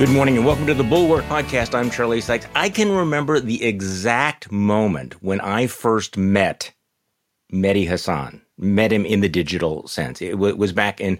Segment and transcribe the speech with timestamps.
[0.00, 1.74] Good morning and welcome to the Bulwark Podcast.
[1.74, 2.46] I'm Charlie Sykes.
[2.54, 6.72] I can remember the exact moment when I first met
[7.52, 10.22] Mehdi Hasan, met him in the digital sense.
[10.22, 11.18] It w- was back in,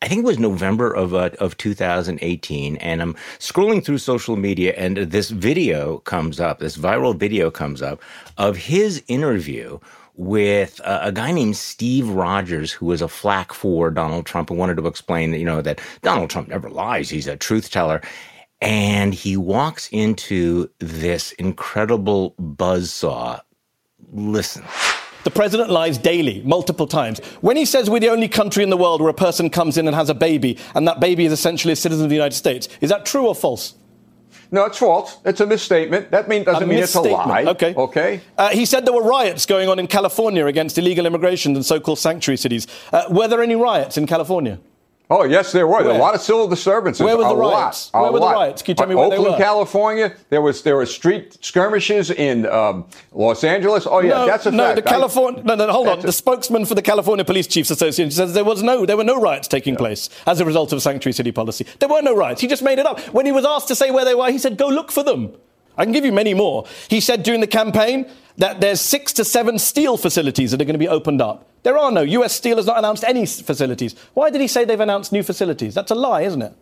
[0.00, 2.76] I think it was November of, uh, of 2018.
[2.76, 7.82] And I'm scrolling through social media and this video comes up, this viral video comes
[7.82, 8.00] up
[8.38, 9.78] of his interview
[10.22, 14.58] with a, a, guy named Steve Rogers, who was a flack for Donald Trump and
[14.58, 17.10] wanted to explain that, you know, that Donald Trump never lies.
[17.10, 18.00] He's a truth teller.
[18.60, 23.40] And he walks into this incredible buzzsaw.
[24.12, 24.62] Listen.
[25.24, 27.18] The president lies daily, multiple times.
[27.40, 29.86] When he says we're the only country in the world where a person comes in
[29.88, 32.68] and has a baby, and that baby is essentially a citizen of the United States,
[32.80, 33.74] is that true or false?
[34.52, 35.16] No, it's false.
[35.24, 36.10] It's a misstatement.
[36.10, 37.44] That mean, doesn't a mean it's a lie.
[37.44, 37.74] Okay.
[37.74, 38.20] Okay.
[38.36, 41.98] Uh, he said there were riots going on in California against illegal immigration and so-called
[41.98, 42.66] sanctuary cities.
[42.92, 44.60] Uh, were there any riots in California?
[45.14, 45.82] Oh, yes, there were.
[45.82, 47.04] There were a lot of civil disturbances.
[47.04, 47.92] Where were the a riots?
[47.92, 48.30] Lot, where were lot.
[48.30, 48.62] the riots?
[48.62, 49.36] Can you tell me uh, where Oakland, they were?
[49.36, 50.16] California.
[50.30, 53.86] There was there were street skirmishes in um, Los Angeles.
[53.86, 54.76] Oh yeah, no, that's a no, fact.
[54.76, 55.42] the California.
[55.44, 55.98] No, no, hold on.
[55.98, 59.04] a, the spokesman for the California Police Chiefs Association says there was no, there were
[59.04, 59.78] no riots taking yeah.
[59.84, 61.66] place as a result of sanctuary city policy.
[61.78, 62.40] There were no riots.
[62.40, 62.98] He just made it up.
[63.12, 65.34] When he was asked to say where they were, he said, "Go look for them."
[65.76, 66.66] I can give you many more.
[66.88, 70.74] He said during the campaign that there's six to seven steel facilities that are going
[70.74, 71.48] to be opened up.
[71.62, 72.02] There are no.
[72.02, 73.94] US Steel has not announced any facilities.
[74.14, 75.74] Why did he say they've announced new facilities?
[75.74, 76.54] That's a lie, isn't it?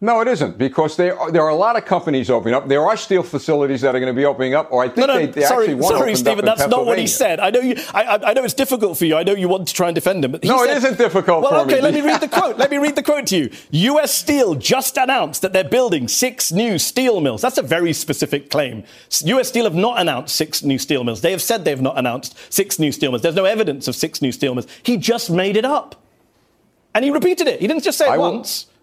[0.00, 2.68] No, it isn't because there are, there are a lot of companies opening up.
[2.68, 5.06] There are steel facilities that are going to be opening up, or I think no,
[5.06, 7.40] no, they, they sorry, actually want sorry, Stephen, that's not what he said.
[7.40, 7.74] I know you.
[7.92, 9.16] I, I, know it's difficult for you.
[9.16, 11.42] I know you want to try and defend him, but no, said, it isn't difficult.
[11.42, 11.80] Well, okay, me.
[11.80, 12.58] let me read the quote.
[12.58, 13.50] let me read the quote to you.
[13.70, 14.14] U.S.
[14.14, 17.42] Steel just announced that they're building six new steel mills.
[17.42, 18.84] That's a very specific claim.
[19.24, 19.48] U.S.
[19.48, 21.22] Steel have not announced six new steel mills.
[21.22, 23.22] They have said they've not announced six new steel mills.
[23.22, 24.68] There's no evidence of six new steel mills.
[24.84, 26.00] He just made it up,
[26.94, 27.60] and he repeated it.
[27.60, 28.66] He didn't just say it I once.
[28.66, 28.77] Will...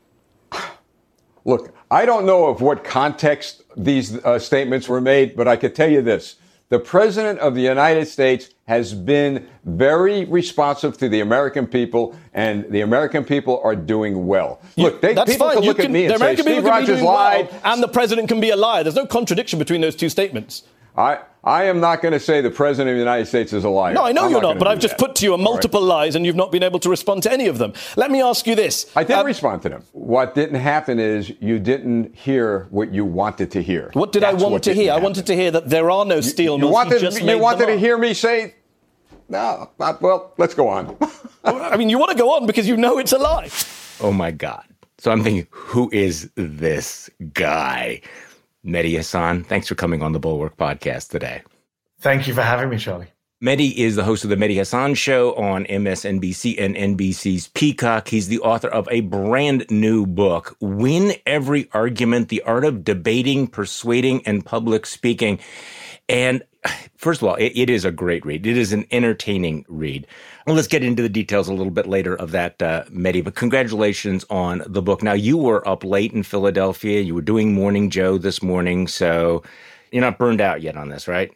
[1.46, 5.76] Look, I don't know of what context these uh, statements were made, but I could
[5.76, 6.38] tell you this.
[6.70, 12.66] The President of the United States has been very responsive to the American people, and
[12.72, 14.60] the American people are doing well.
[14.76, 15.58] You, look, they, people fine.
[15.58, 17.52] can look can, at me and say, Steve Rogers lied.
[17.52, 18.84] Well, and the President can be a liar.
[18.84, 20.64] There's no contradiction between those two statements.
[20.98, 23.70] I, I am not going to say the President of the United States is a
[23.70, 23.94] liar.
[23.94, 25.06] No, I know I'm you're not, not, but I've just that.
[25.06, 26.06] put to you a multiple right.
[26.06, 27.74] lies and you've not been able to respond to any of them.
[27.98, 28.92] Let me ask you this.
[28.96, 29.84] I did um, respond to them.
[29.92, 33.92] What didn't happen is you didn't hear what you wanted to hear.
[33.94, 34.92] What did That's I want to hear?
[34.92, 35.02] Happen.
[35.02, 36.70] I wanted to hear that there are no steel you, mills.
[36.70, 38.56] You wanted, you, you wanted to hear me say,
[39.30, 40.98] no, not, well, let's go on.
[41.44, 43.50] I mean, you want to go on because you know it's a lie.
[44.02, 44.66] Oh my God.
[44.98, 48.02] So I'm thinking, who is this guy?
[48.66, 49.44] Mehdi Hasan.
[49.44, 51.44] thanks for coming on the Bulwark podcast today.
[52.00, 53.08] Thank you for having me, Charlie.
[53.44, 58.08] Mehdi is the host of the Mehdi Hasan Show on MSNBC and NBC's Peacock.
[58.08, 63.48] He's the author of a brand new book, Win Every Argument The Art of Debating,
[63.48, 65.40] Persuading, and Public Speaking.
[66.08, 66.44] And
[67.06, 68.48] first of all, it, it is a great read.
[68.48, 70.08] It is an entertaining read.
[70.48, 72.86] Well, let's get into the details a little bit later of that, uh.
[72.90, 75.04] But congratulations on the book.
[75.04, 77.02] Now, you were up late in Philadelphia.
[77.02, 78.88] You were doing Morning Joe this morning.
[78.88, 79.44] So
[79.92, 81.32] you're not burned out yet on this, right?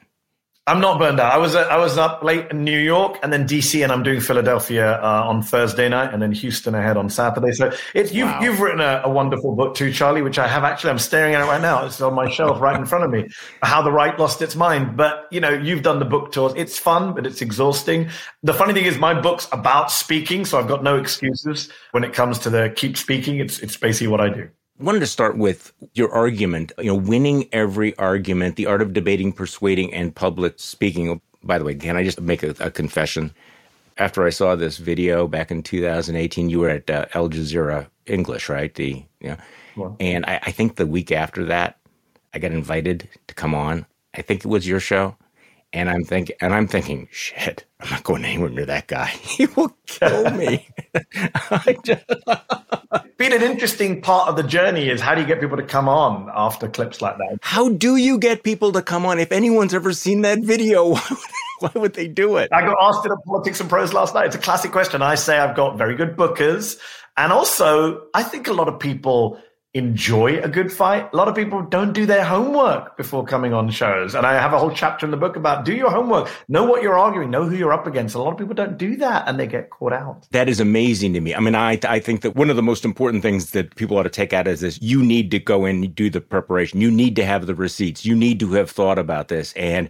[0.69, 1.33] I'm not burned out.
[1.33, 4.21] I was I was up late in New York and then DC, and I'm doing
[4.21, 7.53] Philadelphia uh, on Thursday night, and then Houston ahead on Saturday.
[7.53, 8.39] So it's you've wow.
[8.39, 10.91] you've written a, a, wonderful book too, Charlie, which I have actually.
[10.91, 11.87] I'm staring at it right now.
[11.87, 13.29] It's on my shelf right in front of me.
[13.63, 14.95] How the right lost its mind.
[14.95, 16.53] But you know, you've done the book tours.
[16.55, 18.11] It's fun, but it's exhausting.
[18.43, 22.13] The funny thing is, my book's about speaking, so I've got no excuses when it
[22.13, 23.39] comes to the keep speaking.
[23.39, 27.49] It's it's basically what I do wanted to start with your argument, you know, winning
[27.51, 31.21] every argument, the art of debating, persuading, and public speaking.
[31.43, 33.33] By the way, can I just make a, a confession?
[33.97, 38.47] After I saw this video back in 2018, you were at uh, Al Jazeera English,
[38.47, 38.73] right?
[38.73, 39.37] The you know,
[39.75, 41.77] well, and I, I think the week after that,
[42.33, 43.85] I got invited to come on.
[44.13, 45.17] I think it was your show,
[45.73, 49.07] and I'm thinking, and I'm thinking, shit, I'm not going anywhere near that guy.
[49.21, 50.67] He will kill me.
[51.83, 52.05] just...
[53.19, 55.89] Been an interesting part of the journey is how do you get people to come
[55.89, 57.39] on after clips like that?
[57.41, 59.19] How do you get people to come on?
[59.19, 61.19] If anyone's ever seen that video, why would,
[61.59, 62.47] why would they do it?
[62.53, 64.27] I got asked it at Politics and Prose last night.
[64.27, 65.01] It's a classic question.
[65.01, 66.79] I say I've got very good bookers.
[67.17, 69.37] And also, I think a lot of people
[69.75, 71.09] enjoy a good fight.
[71.13, 74.15] A lot of people don't do their homework before coming on shows.
[74.15, 76.81] And I have a whole chapter in the book about do your homework, know what
[76.81, 78.15] you're arguing, know who you're up against.
[78.15, 80.27] A lot of people don't do that and they get caught out.
[80.31, 81.35] That is amazing to me.
[81.35, 84.03] I mean, I, I think that one of the most important things that people ought
[84.03, 84.81] to take out is this.
[84.81, 86.81] You need to go in and do the preparation.
[86.81, 88.05] You need to have the receipts.
[88.05, 89.53] You need to have thought about this.
[89.53, 89.89] And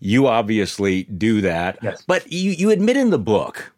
[0.00, 1.78] you obviously do that.
[1.80, 2.02] Yes.
[2.08, 3.72] But you, you admit in the book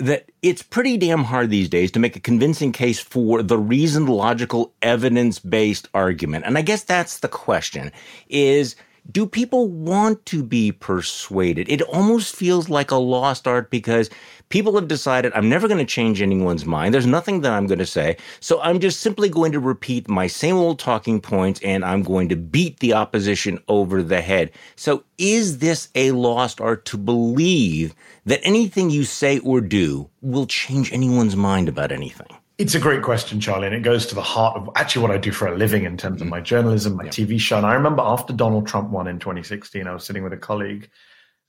[0.00, 4.08] that it's pretty damn hard these days to make a convincing case for the reasoned,
[4.08, 6.46] logical, evidence-based argument.
[6.46, 7.92] And I guess that's the question
[8.28, 8.76] is
[9.10, 11.68] do people want to be persuaded?
[11.68, 14.10] It almost feels like a lost art because
[14.50, 16.92] people have decided I'm never going to change anyone's mind.
[16.92, 18.16] There's nothing that I'm going to say.
[18.40, 22.28] So I'm just simply going to repeat my same old talking points and I'm going
[22.28, 24.50] to beat the opposition over the head.
[24.76, 27.94] So is this a lost art to believe
[28.26, 32.39] that anything you say or do will change anyone's mind about anything?
[32.60, 35.16] It's a great question, Charlie, and it goes to the heart of actually what I
[35.16, 37.10] do for a living in terms of my journalism, my yeah.
[37.10, 37.56] TV show.
[37.56, 40.90] And I remember after Donald Trump won in 2016, I was sitting with a colleague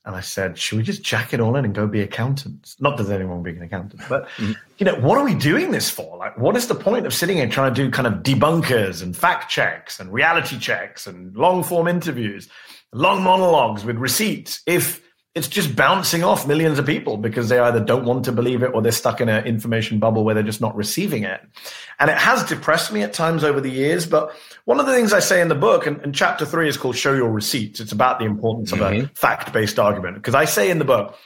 [0.06, 2.76] and I said, should we just jack it all in and go be accountants?
[2.80, 4.52] Not that there's anyone being an accountant, but mm-hmm.
[4.78, 6.16] you know, what are we doing this for?
[6.16, 9.14] Like, what is the point of sitting here trying to do kind of debunkers and
[9.14, 12.48] fact checks and reality checks and long form interviews,
[12.94, 15.02] long monologues with receipts if
[15.34, 18.74] it's just bouncing off millions of people because they either don't want to believe it
[18.74, 21.40] or they're stuck in an information bubble where they're just not receiving it.
[21.98, 24.04] And it has depressed me at times over the years.
[24.04, 24.34] But
[24.66, 26.96] one of the things I say in the book, and, and chapter three is called
[26.96, 27.80] Show Your Receipts.
[27.80, 28.82] It's about the importance mm-hmm.
[28.82, 29.14] of a mm-hmm.
[29.14, 30.16] fact based argument.
[30.16, 31.16] Because I say in the book,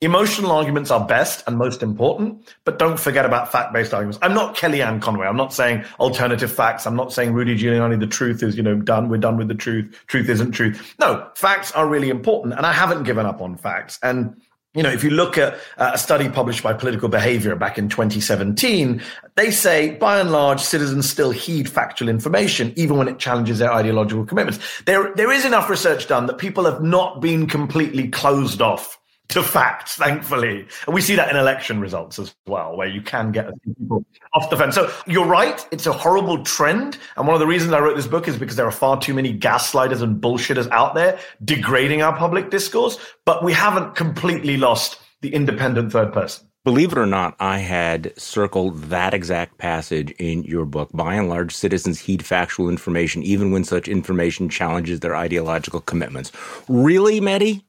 [0.00, 4.18] Emotional arguments are best and most important, but don't forget about fact-based arguments.
[4.20, 5.26] I'm not Kellyanne Conway.
[5.26, 6.86] I'm not saying alternative facts.
[6.86, 9.08] I'm not saying Rudy Giuliani, the truth is, you know, done.
[9.08, 9.96] We're done with the truth.
[10.08, 10.94] Truth isn't truth.
[10.98, 12.54] No, facts are really important.
[12.54, 13.98] And I haven't given up on facts.
[14.02, 14.36] And
[14.74, 17.88] you know, if you look at uh, a study published by Political Behavior back in
[17.88, 19.00] 2017,
[19.36, 23.72] they say by and large, citizens still heed factual information, even when it challenges their
[23.72, 24.58] ideological commitments.
[24.84, 28.98] There, there is enough research done that people have not been completely closed off
[29.28, 30.66] to facts, thankfully.
[30.86, 34.04] And we see that in election results as well, where you can get people
[34.34, 34.74] off the fence.
[34.74, 35.66] So you're right.
[35.70, 36.98] It's a horrible trend.
[37.16, 39.14] And one of the reasons I wrote this book is because there are far too
[39.14, 44.98] many gaslighters and bullshitters out there degrading our public discourse, but we haven't completely lost
[45.20, 46.46] the independent third person.
[46.64, 50.88] Believe it or not, I had circled that exact passage in your book.
[50.94, 56.32] By and large, citizens heed factual information even when such information challenges their ideological commitments.
[56.66, 57.62] Really, Mehdi?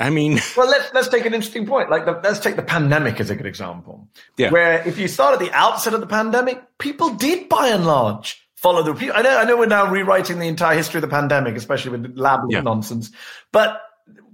[0.00, 1.90] I mean, well, let's let's take an interesting point.
[1.90, 4.08] Like, the, let's take the pandemic as a good example.
[4.36, 4.50] Yeah.
[4.50, 8.42] Where if you start at the outset of the pandemic, people did by and large
[8.56, 9.14] follow the.
[9.14, 12.16] I know, I know, we're now rewriting the entire history of the pandemic, especially with
[12.16, 12.62] lab yeah.
[12.62, 13.10] nonsense,
[13.52, 13.82] but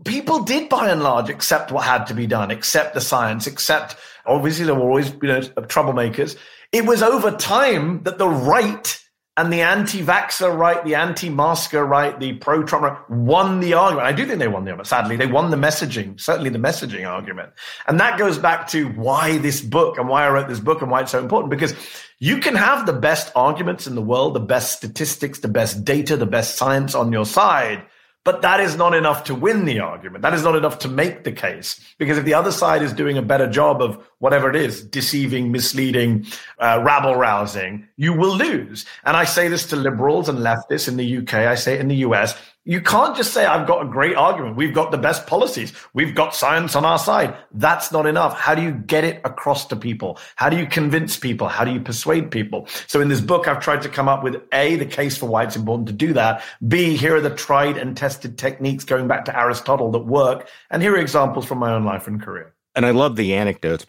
[0.05, 3.97] people did by and large accept what had to be done, accept the science, accept.
[4.25, 6.39] Obviously, there were always you know troublemakers.
[6.73, 9.03] It was over time that the right
[9.39, 14.07] and the anti-vaxxer right, the anti-masker right, the pro-Trump right won the argument.
[14.07, 14.89] I do think they won the argument.
[14.89, 17.51] Sadly, they won the messaging, certainly the messaging argument.
[17.87, 20.91] And that goes back to why this book and why I wrote this book and
[20.91, 21.75] why it's so important because
[22.19, 26.17] you can have the best arguments in the world, the best statistics, the best data,
[26.17, 27.85] the best science on your side.
[28.27, 30.23] But that is not enough to win the argument.
[30.23, 31.79] That is not enough to make the case.
[31.97, 35.53] Because if the other side is doing a better job of whatever it is, deceiving,
[35.53, 36.27] misleading,
[36.59, 38.85] uh, rabble rousing, you will lose.
[39.05, 41.35] And I say this to liberals and leftists in the UK.
[41.35, 42.37] I say it in the US.
[42.69, 44.57] You can't just say, I've got a great argument.
[44.57, 45.73] We've got the best policies.
[45.95, 47.37] We've got science on our side.
[47.53, 48.37] That's not enough.
[48.37, 50.19] How do you get it across to people?
[50.35, 51.47] How do you convince people?
[51.47, 52.67] How do you persuade people?
[52.89, 55.45] So in this book, I've tried to come up with A, the case for why
[55.45, 56.43] it's important to do that.
[56.67, 60.49] B, here are the tried and tested techniques going back to Aristotle that work.
[60.69, 62.53] And here are examples from my own life and career.
[62.75, 63.87] And I love the anecdotes.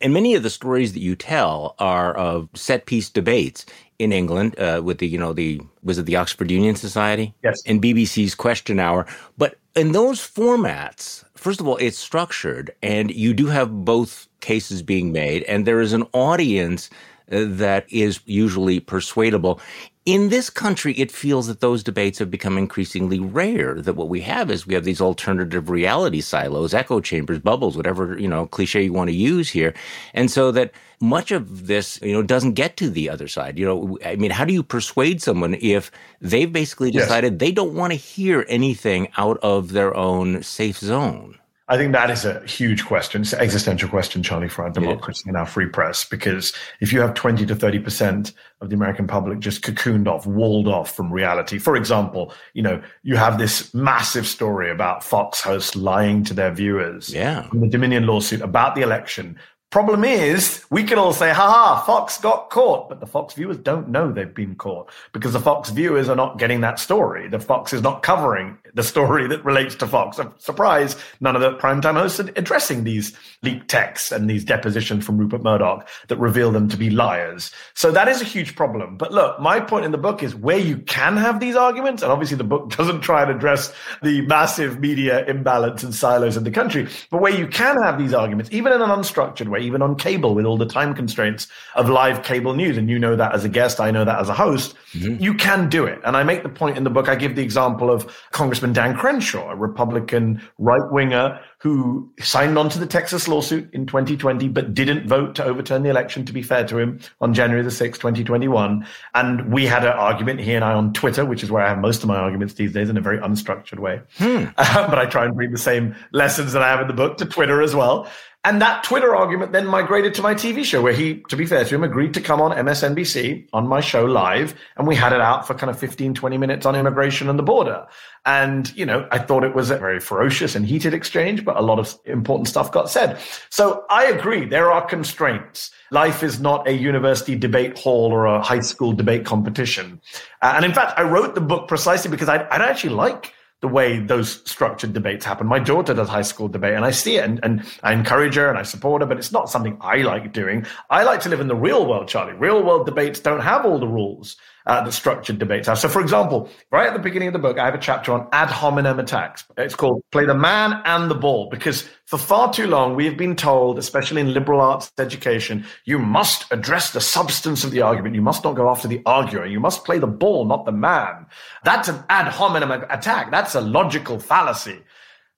[0.00, 3.66] And many of the stories that you tell are of set piece debates
[3.98, 7.34] in England uh, with the, you know, the, was it the Oxford Union Society?
[7.42, 7.60] Yes.
[7.66, 9.06] And BBC's Question Hour.
[9.36, 14.82] But in those formats, first of all, it's structured and you do have both cases
[14.82, 16.88] being made and there is an audience
[17.30, 19.60] that is usually persuadable.
[20.06, 23.80] In this country, it feels that those debates have become increasingly rare.
[23.80, 28.18] That what we have is we have these alternative reality silos, echo chambers, bubbles, whatever,
[28.18, 29.74] you know, cliche you want to use here.
[30.14, 33.58] And so that much of this, you know, doesn't get to the other side.
[33.58, 37.40] You know, I mean, how do you persuade someone if they've basically decided yes.
[37.40, 41.39] they don't want to hear anything out of their own safe zone?
[41.70, 43.22] I think that is a huge question.
[43.22, 45.30] It's an existential question, Charlie, for our democracy yeah.
[45.30, 46.04] and our free press.
[46.04, 50.66] Because if you have 20 to 30% of the American public just cocooned off, walled
[50.66, 55.76] off from reality, for example, you know, you have this massive story about Fox hosts
[55.76, 57.14] lying to their viewers.
[57.14, 57.48] Yeah.
[57.52, 59.38] In the Dominion lawsuit about the election,
[59.70, 63.88] Problem is, we can all say, haha, Fox got caught, but the Fox viewers don't
[63.88, 67.28] know they've been caught because the Fox viewers are not getting that story.
[67.28, 70.18] The Fox is not covering the story that relates to Fox.
[70.38, 75.18] Surprise, none of the primetime hosts are addressing these leaked texts and these depositions from
[75.18, 77.52] Rupert Murdoch that reveal them to be liars.
[77.74, 78.96] So that is a huge problem.
[78.96, 82.10] But look, my point in the book is where you can have these arguments, and
[82.10, 83.72] obviously the book doesn't try and address
[84.02, 88.14] the massive media imbalance and silos in the country, but where you can have these
[88.14, 91.88] arguments, even in an unstructured way, even on cable with all the time constraints of
[91.88, 92.76] live cable news.
[92.76, 94.74] And you know that as a guest, I know that as a host.
[94.92, 95.22] Mm-hmm.
[95.22, 96.00] You can do it.
[96.04, 98.96] And I make the point in the book, I give the example of Congressman Dan
[98.96, 104.72] Crenshaw, a Republican right winger who signed on to the Texas lawsuit in 2020, but
[104.72, 107.98] didn't vote to overturn the election, to be fair to him, on January the 6th,
[107.98, 108.86] 2021.
[109.14, 111.78] And we had an argument, he and I, on Twitter, which is where I have
[111.78, 114.00] most of my arguments these days in a very unstructured way.
[114.16, 114.46] Hmm.
[114.56, 117.18] Uh, but I try and bring the same lessons that I have in the book
[117.18, 118.10] to Twitter as well.
[118.42, 121.62] And that Twitter argument then migrated to my TV show, where he, to be fair
[121.62, 124.54] to him, agreed to come on MSNBC on my show live.
[124.78, 127.42] And we had it out for kind of 15, 20 minutes on immigration and the
[127.42, 127.86] border.
[128.24, 131.60] And, you know, I thought it was a very ferocious and heated exchange, but a
[131.60, 133.18] lot of important stuff got said.
[133.50, 134.46] So I agree.
[134.46, 135.70] There are constraints.
[135.90, 140.00] Life is not a university debate hall or a high school debate competition.
[140.40, 143.68] Uh, and in fact, I wrote the book precisely because I, I'd actually like the
[143.68, 145.46] way those structured debates happen.
[145.46, 148.48] My daughter does high school debate and I see it and, and I encourage her
[148.48, 150.64] and I support her, but it's not something I like doing.
[150.88, 152.32] I like to live in the real world, Charlie.
[152.32, 154.36] Real world debates don't have all the rules
[154.70, 155.66] uh, that structured debates.
[155.80, 158.28] So, for example, right at the beginning of the book, I have a chapter on
[158.32, 159.44] ad hominem attacks.
[159.58, 163.16] It's called Play the Man and the Ball, because for far too long, we have
[163.16, 168.14] been told, especially in liberal arts education, you must address the substance of the argument.
[168.14, 169.44] You must not go after the arguer.
[169.44, 171.26] You must play the ball, not the man.
[171.64, 173.32] That's an ad hominem attack.
[173.32, 174.78] That's a logical fallacy.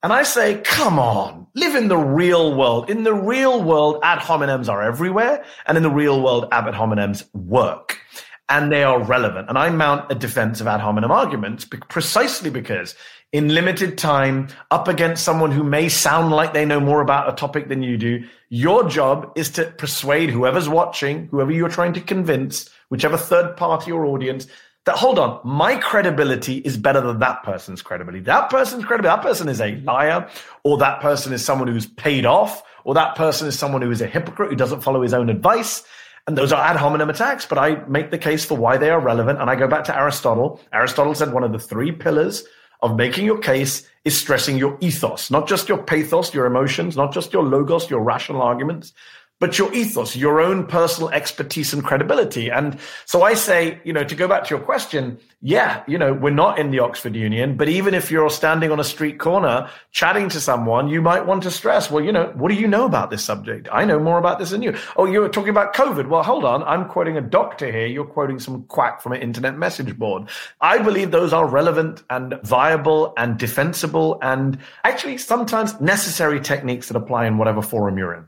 [0.02, 2.90] And I say, come on, live in the real world.
[2.90, 5.42] In the real world, ad hominems are everywhere.
[5.66, 8.01] And in the real world, ad hominems work
[8.48, 9.48] and they are relevant.
[9.48, 12.94] And I mount a defense of ad hominem arguments precisely because
[13.32, 17.36] in limited time, up against someone who may sound like they know more about a
[17.36, 22.00] topic than you do, your job is to persuade whoever's watching, whoever you're trying to
[22.00, 24.46] convince, whichever third party or audience,
[24.84, 28.22] that hold on, my credibility is better than that person's credibility.
[28.24, 30.28] That person's credibility, that person is a liar,
[30.64, 34.02] or that person is someone who's paid off, or that person is someone who is
[34.02, 35.84] a hypocrite who doesn't follow his own advice.
[36.26, 39.00] And those are ad hominem attacks, but I make the case for why they are
[39.00, 39.40] relevant.
[39.40, 40.60] And I go back to Aristotle.
[40.72, 42.44] Aristotle said one of the three pillars
[42.80, 47.12] of making your case is stressing your ethos, not just your pathos, your emotions, not
[47.12, 48.92] just your logos, your rational arguments,
[49.42, 52.48] but your ethos, your own personal expertise and credibility.
[52.48, 56.12] And so I say, you know, to go back to your question, yeah, you know,
[56.12, 59.68] we're not in the Oxford Union, but even if you're standing on a street corner
[59.90, 62.84] chatting to someone, you might want to stress, well, you know, what do you know
[62.84, 63.68] about this subject?
[63.72, 64.76] I know more about this than you.
[64.96, 66.06] Oh, you're talking about COVID.
[66.06, 66.62] Well, hold on.
[66.62, 67.88] I'm quoting a doctor here.
[67.88, 70.28] You're quoting some quack from an internet message board.
[70.60, 76.96] I believe those are relevant and viable and defensible and actually sometimes necessary techniques that
[76.96, 78.24] apply in whatever forum you're in.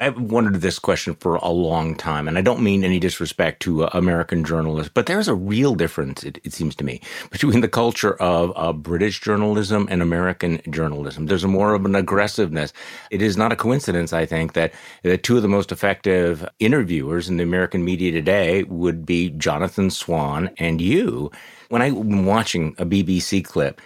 [0.00, 3.84] I've wondered this question for a long time, and I don't mean any disrespect to
[3.84, 7.00] uh, American journalists, but there's a real difference, it, it seems to me,
[7.32, 11.26] between the culture of uh, British journalism and American journalism.
[11.26, 12.72] There's more of an aggressiveness.
[13.10, 14.72] It is not a coincidence, I think, that
[15.04, 19.90] uh, two of the most effective interviewers in the American media today would be Jonathan
[19.90, 21.32] Swan and you.
[21.70, 23.80] When I'm watching a BBC clip,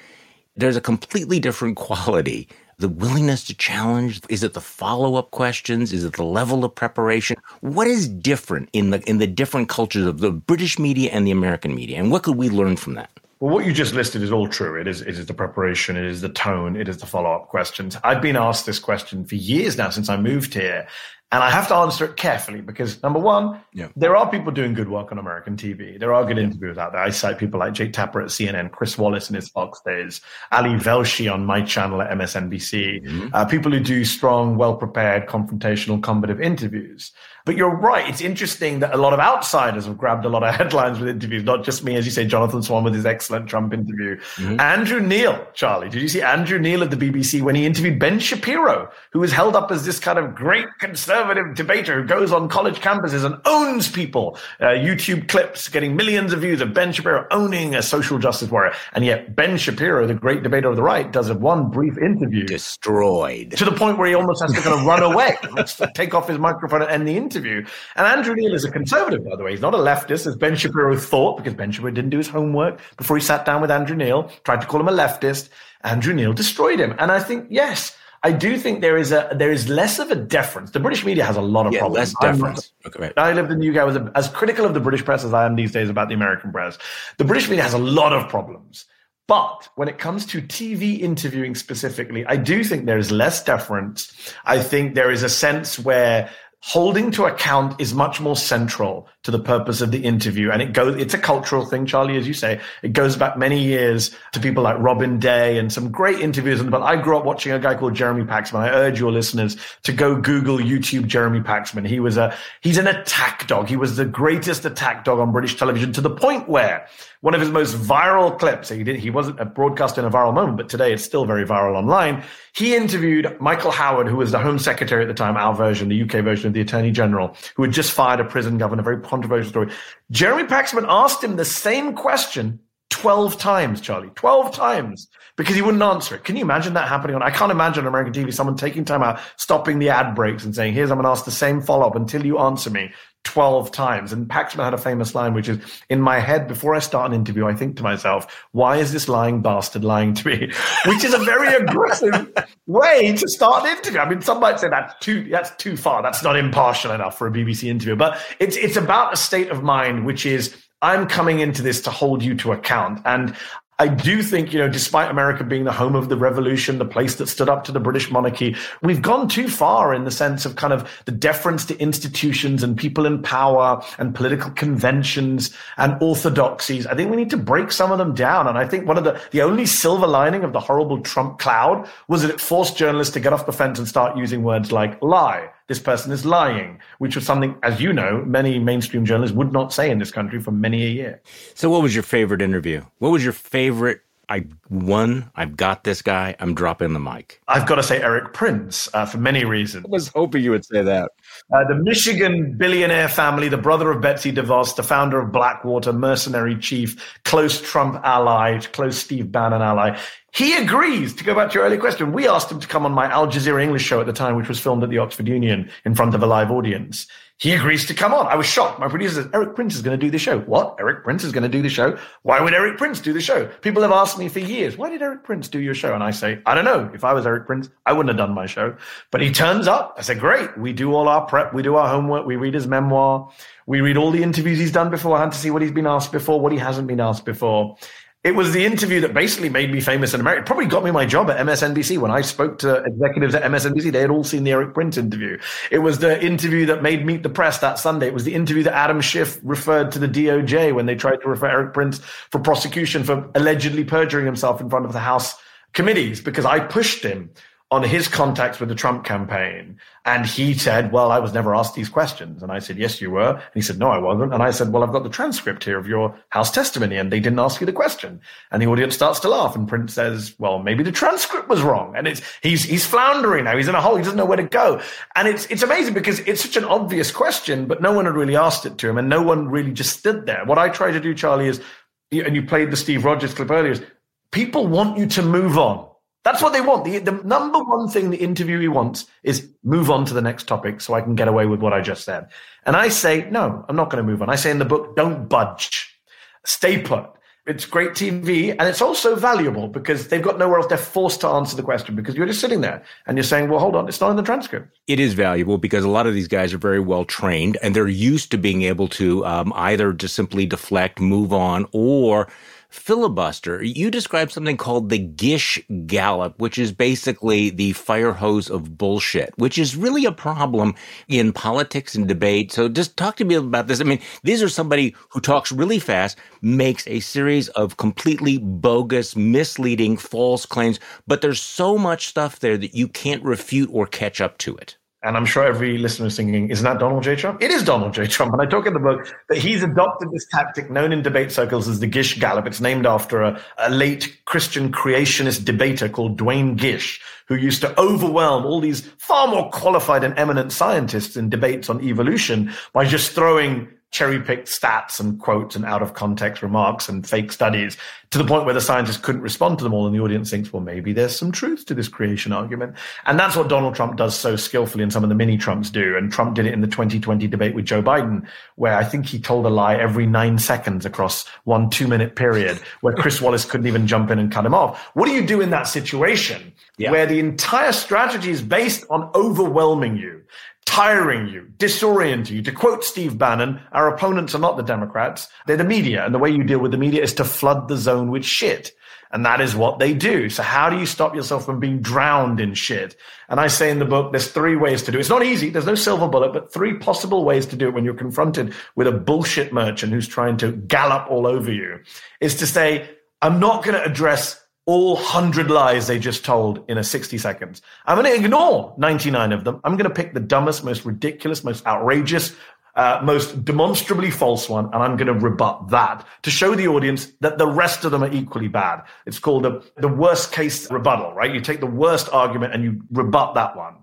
[0.57, 2.49] there's a completely different quality
[2.83, 4.21] the willingness to challenge?
[4.29, 5.93] Is it the follow up questions?
[5.93, 7.37] Is it the level of preparation?
[7.61, 11.31] What is different in the in the different cultures of the British media and the
[11.31, 13.11] American media, and what could we learn from that?
[13.43, 14.81] Well, what you just listed is all true.
[14.81, 17.49] It is, it is the preparation, it is the tone, it is the follow up
[17.49, 17.97] questions.
[18.05, 20.87] I've been asked this question for years now since I moved here,
[21.33, 23.89] and I have to answer it carefully because number one, yeah.
[23.97, 25.99] there are people doing good work on American TV.
[25.99, 26.43] There are good yeah.
[26.45, 27.01] interviews out there.
[27.01, 30.21] I cite people like Jake Tapper at CNN, Chris Wallace in his Fox days,
[30.53, 33.29] Ali Velshi on my channel at MSNBC, mm-hmm.
[33.33, 37.13] uh, people who do strong, well prepared, confrontational, combative interviews.
[37.45, 38.09] But you're right.
[38.09, 41.43] It's interesting that a lot of outsiders have grabbed a lot of headlines with interviews,
[41.43, 44.17] not just me, as you say, Jonathan Swan with his excellent Trump interview.
[44.37, 44.61] Mm-hmm.
[44.61, 48.21] Andrew Neil, Charlie, did you see Andrew Neil at the BBC when he interviewed Ben
[48.21, 52.49] Shapiro, who was held up as this kind of great conservative debater who goes on
[52.49, 54.39] college campuses and owns people?
[54.61, 58.73] Uh, YouTube clips getting millions of views of Ben Shapiro owning a social justice warrior.
[58.93, 62.45] And yet Ben Shapiro, the great debater of the right, does a one brief interview.
[62.45, 63.53] Destroyed.
[63.53, 65.37] To the point where he almost has to kind of run away,
[65.95, 67.67] take off his microphone and end the interview interview.
[67.97, 69.53] And Andrew Neil is a conservative, by the way.
[69.53, 72.81] He's not a leftist, as Ben Shapiro thought, because Ben Shapiro didn't do his homework
[72.97, 75.49] before he sat down with Andrew Neil, tried to call him a leftist.
[75.85, 76.95] Andrew Neil destroyed him.
[76.99, 80.15] And I think, yes, I do think there is a there is less of a
[80.15, 80.71] deference.
[80.71, 82.15] The British media has a lot of yeah, problems.
[82.15, 82.73] Less deference.
[82.87, 83.13] okay, right.
[83.17, 83.77] I lived in the UK.
[83.79, 86.15] I was as critical of the British press as I am these days about the
[86.15, 86.79] American press.
[87.19, 88.87] The British media has a lot of problems.
[89.29, 94.13] But when it comes to TV interviewing specifically, I do think there is less deference.
[94.45, 96.29] I think there is a sense where
[96.63, 100.51] holding to account is much more central to the purpose of the interview.
[100.51, 102.61] And it goes, it's a cultural thing, Charlie, as you say.
[102.83, 106.63] It goes back many years to people like Robin Day and some great interviews.
[106.63, 108.61] But I grew up watching a guy called Jeremy Paxman.
[108.61, 111.87] I urge your listeners to go Google YouTube Jeremy Paxman.
[111.87, 113.69] He was a, he's an attack dog.
[113.69, 116.89] He was the greatest attack dog on British television to the point where
[117.23, 120.35] one of his most viral clips, he did, he wasn't a broadcast in a viral
[120.35, 122.25] moment, but today it's still very viral online.
[122.53, 126.03] He interviewed Michael Howard, who was the Home Secretary at the time, our version, the
[126.03, 129.51] UK version of the Attorney General, who had just fired a prison governor, very controversial
[129.51, 129.71] story.
[130.11, 135.83] Jeremy Paxman asked him the same question 12 times, Charlie, 12 times because he wouldn't
[135.83, 136.25] answer it.
[136.25, 137.23] Can you imagine that happening on?
[137.23, 140.55] I can't imagine on American TV someone taking time out, stopping the ad breaks and
[140.55, 142.91] saying, here's, I'm going to ask the same follow up until you answer me
[143.25, 144.13] 12 times.
[144.13, 147.15] And Paxman had a famous line, which is in my head, before I start an
[147.15, 150.53] interview, I think to myself, why is this lying bastard lying to me?
[150.87, 152.33] Which is a very aggressive
[152.67, 154.01] way to start an interview.
[154.01, 156.03] I mean, some might say that's too, that's too far.
[156.03, 159.63] That's not impartial enough for a BBC interview, but it's, it's about a state of
[159.63, 163.01] mind, which is, I'm coming into this to hold you to account.
[163.05, 163.37] And
[163.79, 167.17] I do think, you know, despite America being the home of the revolution, the place
[167.17, 170.57] that stood up to the British monarchy, we've gone too far in the sense of
[170.57, 176.87] kind of the deference to institutions and people in power and political conventions and orthodoxies.
[176.87, 178.47] I think we need to break some of them down.
[178.47, 181.89] And I think one of the, the only silver lining of the horrible Trump cloud
[182.09, 185.01] was that it forced journalists to get off the fence and start using words like
[185.03, 189.53] lie this person is lying, which was something, as you know, many mainstream journalists would
[189.53, 191.21] not say in this country for many a year.
[191.55, 192.83] So, what was your favorite interview?
[192.99, 194.01] What was your favorite?
[194.29, 195.31] I won.
[195.35, 196.35] I've got this guy.
[196.39, 197.43] I'm dropping the mic.
[197.49, 199.85] I've got to say Erik Prince uh, for many reasons.
[199.85, 201.11] I was hoping you would say that.
[201.53, 206.57] Uh, the Michigan billionaire family, the brother of Betsy DeVos, the founder of Blackwater, mercenary
[206.57, 209.99] chief, close Trump ally, close Steve Bannon ally.
[210.33, 212.11] He agrees to go back to your earlier question.
[212.11, 214.49] We asked him to come on my Al Jazeera English show at the time, which
[214.49, 217.07] was filmed at the Oxford Union in front of a live audience.
[217.37, 218.27] He agrees to come on.
[218.29, 218.79] I was shocked.
[218.79, 220.39] My producer says, Erik Prince is going to do the show.
[220.41, 220.77] What?
[220.79, 221.99] Erik Prince is going to do the show?
[222.23, 223.47] Why would Erik Prince do the show?
[223.63, 225.93] People have asked me for years, why did Erik Prince do your show?
[225.93, 226.89] And I say, I don't know.
[226.95, 228.77] If I was Erik Prince, I wouldn't have done my show.
[229.11, 229.97] But he turns up.
[229.99, 230.57] I said, great.
[230.57, 231.53] We do all our prep.
[231.53, 232.27] We do our homework.
[232.27, 233.31] We read his memoir.
[233.67, 236.41] We read all the interviews he's done beforehand to see what he's been asked before,
[236.41, 237.77] what he hasn't been asked before.
[238.25, 240.43] It was the interview that basically made me famous in America.
[240.43, 241.99] It probably got me my job at MSNBC.
[241.99, 245.41] When I spoke to executives at MSNBC, they had all seen the Erik Prince interview.
[245.73, 248.07] It was the interview that made Meet the Press that Sunday.
[248.07, 251.29] It was the interview that Adam Schiff referred to the DOJ when they tried to
[251.29, 251.99] refer Erik Prince
[252.31, 255.35] for prosecution for allegedly perjuring himself in front of the House
[255.73, 257.29] committees because I pushed him
[257.73, 259.79] on his contacts with the Trump campaign.
[260.05, 262.43] And he said, Well, I was never asked these questions.
[262.43, 263.31] And I said, Yes, you were.
[263.31, 264.35] And he said, No, I wasn't.
[264.35, 267.19] And I said, Well, I've got the transcript here of your House testimony, and they
[267.19, 268.21] didn't ask you the question.
[268.51, 269.57] And the audience starts to laugh.
[269.57, 271.97] And Prince says, Well, maybe the transcript was wrong.
[271.97, 273.57] And it's he's he's floundering now.
[273.57, 273.97] He's in a hole.
[273.97, 274.83] He doesn't know where to go.
[275.17, 278.37] And it's it's amazing because it's such an obvious question, but no one had really
[278.37, 280.45] asked it to him, and no one really just stood there.
[280.45, 281.63] What I try to do, Charlie, is
[282.11, 283.83] and you played the Steve Rogers clip earlier, is
[284.31, 285.89] people want you to move on
[286.25, 286.85] that's what they want.
[286.85, 290.81] The, the number one thing the interviewee wants is move on to the next topic
[290.81, 292.29] so I can get away with what I just said.
[292.65, 294.31] And I say, no, I'm not going to move on.
[294.31, 295.99] I say in the book, don't budge.
[296.45, 297.07] Stay put.
[297.45, 300.69] It's great TV and it's also valuable because they've got nowhere else.
[300.69, 303.59] They're forced to answer the question because you're just sitting there and you're saying, well,
[303.59, 304.79] hold on, it's not in the transcript.
[304.87, 307.89] It is valuable because a lot of these guys are very well trained and they're
[307.89, 312.29] used to being able to um, either just simply deflect, move on, or
[312.73, 318.77] filibuster, you described something called the Gish Gallop, which is basically the fire hose of
[318.79, 320.75] bullshit, which is really a problem
[321.09, 322.51] in politics and debate.
[322.51, 323.81] So just talk to me about this.
[323.81, 329.15] I mean, these are somebody who talks really fast, makes a series of completely bogus,
[329.15, 334.21] misleading, false claims, but there's so much stuff there that you can't refute or catch
[334.21, 334.77] up to it.
[335.05, 337.17] And I'm sure every listener is thinking, isn't that Donald J.
[337.17, 337.43] Trump?
[337.43, 338.07] It is Donald J.
[338.07, 338.33] Trump.
[338.33, 341.67] And I talk in the book that he's adopted this tactic known in debate circles
[341.67, 342.47] as the Gish Gallop.
[342.47, 347.81] It's named after a, a late Christian creationist debater called Duane Gish, who used to
[347.81, 353.11] overwhelm all these far more qualified and eminent scientists in debates on evolution by just
[353.11, 357.77] throwing cherry picked stats and quotes and out of context remarks and fake studies
[358.11, 359.87] to the point where the scientists couldn't respond to them all.
[359.87, 362.75] And the audience thinks, well, maybe there's some truth to this creation argument.
[363.05, 365.95] And that's what Donald Trump does so skillfully and some of the mini Trumps do.
[365.97, 368.27] And Trump did it in the 2020 debate with Joe Biden,
[368.57, 372.59] where I think he told a lie every nine seconds across one two minute period
[372.81, 374.83] where Chris Wallace couldn't even jump in and cut him off.
[374.95, 376.91] What do you do in that situation yeah.
[376.91, 380.23] where the entire strategy is based on overwhelming you?
[380.65, 382.43] Tiring you, disorienting you.
[382.43, 386.05] To quote Steve Bannon, our opponents are not the Democrats, they're the media.
[386.05, 388.73] And the way you deal with the media is to flood the zone with shit.
[389.11, 390.31] And that is what they do.
[390.31, 392.97] So how do you stop yourself from being drowned in shit?
[393.29, 395.01] And I say in the book, there's three ways to do it.
[395.01, 395.51] It's not easy.
[395.51, 398.87] There's no silver bullet, but three possible ways to do it when you're confronted with
[398.87, 401.81] a bullshit merchant who's trying to gallop all over you
[402.21, 402.89] is to say,
[403.21, 407.63] I'm not going to address all 100 lies they just told in a 60 seconds.
[407.87, 409.61] I'm going to ignore 99 of them.
[409.65, 412.35] I'm going to pick the dumbest, most ridiculous, most outrageous,
[412.75, 417.13] uh, most demonstrably false one, and I'm going to rebut that to show the audience
[417.21, 418.83] that the rest of them are equally bad.
[419.05, 421.35] It's called the, the worst case rebuttal, right?
[421.35, 423.77] You take the worst argument and you rebut that one.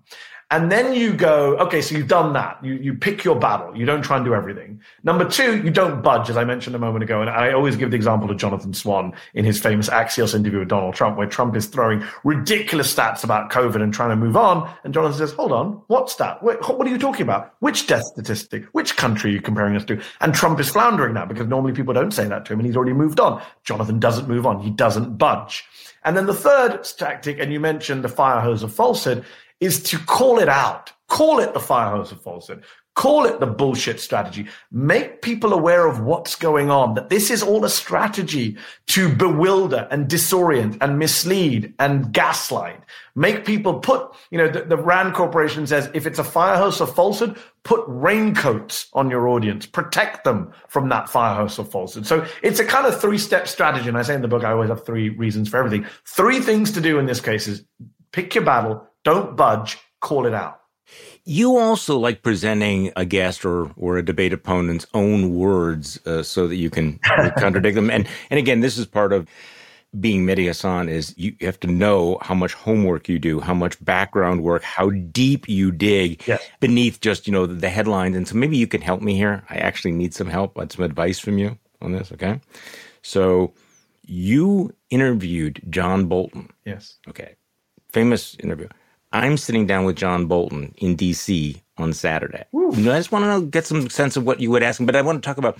[0.51, 2.57] And then you go, okay, so you've done that.
[2.65, 3.77] You, you pick your battle.
[3.77, 4.81] You don't try and do everything.
[5.03, 7.21] Number two, you don't budge, as I mentioned a moment ago.
[7.21, 10.69] And I always give the example of Jonathan Swan in his famous Axios interview with
[10.69, 14.67] Donald Trump, where Trump is throwing ridiculous stats about COVID and trying to move on.
[14.83, 16.41] And Jonathan says, hold on, what stat?
[16.41, 17.53] What, what are you talking about?
[17.59, 18.65] Which death statistic?
[18.71, 20.01] Which country are you comparing us to?
[20.19, 22.75] And Trump is floundering now because normally people don't say that to him and he's
[22.75, 23.39] already moved on.
[23.65, 24.61] Jonathan doesn't move on.
[24.61, 25.63] He doesn't budge.
[26.03, 29.25] And then the third tactic, and you mentioned the fire hose of falsehood,
[29.59, 30.91] is to call it out.
[31.07, 32.63] Call it the fire hose of falsehood.
[32.99, 34.45] Call it the bullshit strategy.
[34.71, 39.87] Make people aware of what's going on, that this is all a strategy to bewilder
[39.89, 42.81] and disorient and mislead and gaslight.
[43.15, 46.81] Make people put, you know, the, the Rand Corporation says if it's a fire hose
[46.81, 52.05] of falsehood, put raincoats on your audience, protect them from that fire hose of falsehood.
[52.05, 53.87] So it's a kind of three step strategy.
[53.87, 55.85] And I say in the book, I always have three reasons for everything.
[56.03, 57.63] Three things to do in this case is
[58.11, 60.61] pick your battle, don't budge, call it out.
[61.25, 66.47] You also like presenting a guest or, or a debate opponent's own words uh, so
[66.47, 66.99] that you can
[67.37, 67.91] contradict them.
[67.91, 69.27] And, and again, this is part of
[69.99, 73.83] being Mehdi Hasan is you have to know how much homework you do, how much
[73.83, 76.47] background work, how deep you dig yes.
[76.59, 78.15] beneath just, you know, the headlines.
[78.15, 79.43] And so maybe you can help me here.
[79.49, 82.11] I actually need some help, and some advice from you on this.
[82.11, 82.39] Okay.
[83.01, 83.53] So
[84.05, 86.49] you interviewed John Bolton.
[86.65, 86.97] Yes.
[87.07, 87.35] Okay.
[87.91, 88.67] Famous interview.
[89.11, 91.61] I'm sitting down with John Bolton in D.C.
[91.77, 92.45] on Saturday.
[92.53, 94.85] You know, I just want to get some sense of what you would ask him,
[94.85, 95.57] but I want to talk about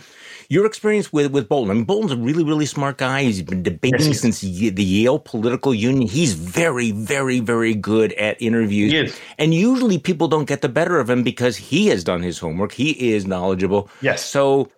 [0.50, 1.72] your experience with, with Bolton.
[1.72, 3.24] I mean, Bolton's a really, really smart guy.
[3.24, 6.08] He's been debating yes, since the Yale Political Union.
[6.08, 8.94] He's very, very, very good at interviews.
[8.94, 9.20] Yes.
[9.40, 12.72] And usually people don't get the better of him because he has done his homework.
[12.72, 13.90] He is knowledgeable.
[14.02, 14.24] Yes.
[14.24, 14.70] So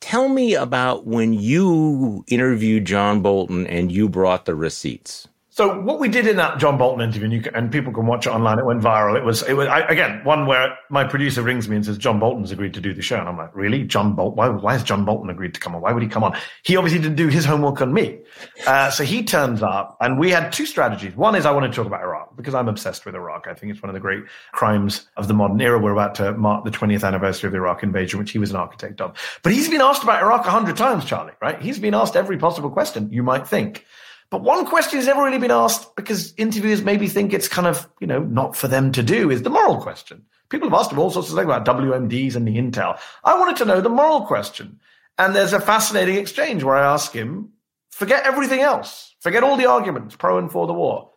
[0.00, 5.28] tell me about when you interviewed John Bolton and you brought the receipts.
[5.58, 8.28] So what we did in that John Bolton interview, and, can, and people can watch
[8.28, 8.60] it online.
[8.60, 9.16] It went viral.
[9.16, 12.20] It was, it was I, again one where my producer rings me and says John
[12.20, 14.36] Bolton's agreed to do the show, and I'm like, really, John Bolton?
[14.36, 15.82] Why, why has John Bolton agreed to come on?
[15.82, 16.36] Why would he come on?
[16.62, 18.20] He obviously didn't do his homework on me.
[18.68, 21.16] Uh, so he turns up, and we had two strategies.
[21.16, 23.48] One is I want to talk about Iraq because I'm obsessed with Iraq.
[23.48, 25.76] I think it's one of the great crimes of the modern era.
[25.76, 28.56] We're about to mark the 20th anniversary of the Iraq invasion, which he was an
[28.58, 29.18] architect of.
[29.42, 31.32] But he's been asked about Iraq a hundred times, Charlie.
[31.42, 31.60] Right?
[31.60, 33.84] He's been asked every possible question you might think.
[34.30, 37.88] But one question has never really been asked because interviewers maybe think it's kind of,
[37.98, 40.24] you know, not for them to do is the moral question.
[40.50, 42.98] People have asked him all sorts of things about WMDs and the intel.
[43.24, 44.80] I wanted to know the moral question.
[45.16, 47.50] And there's a fascinating exchange where I ask him,
[47.90, 49.14] forget everything else.
[49.20, 51.10] Forget all the arguments pro and for the war.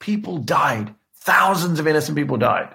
[0.00, 0.94] People died.
[1.16, 2.74] Thousands of innocent people died.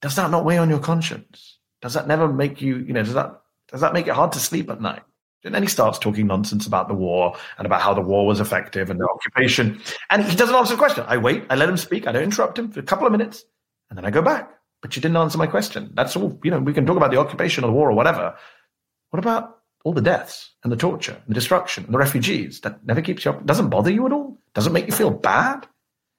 [0.00, 1.58] Does that not weigh on your conscience?
[1.82, 4.38] Does that never make you, you know, does that, does that make it hard to
[4.38, 5.02] sleep at night?
[5.44, 8.40] And then he starts talking nonsense about the war and about how the war was
[8.40, 9.80] effective and the occupation.
[10.10, 11.04] And he doesn't answer the question.
[11.08, 13.44] I wait, I let him speak, I don't interrupt him for a couple of minutes,
[13.88, 14.50] and then I go back.
[14.82, 15.90] But you didn't answer my question.
[15.94, 18.34] That's all, you know, we can talk about the occupation or the war or whatever.
[19.10, 22.60] What about all the deaths and the torture and the destruction and the refugees?
[22.60, 24.38] That never keeps you up, doesn't bother you at all?
[24.54, 25.66] Doesn't make you feel bad?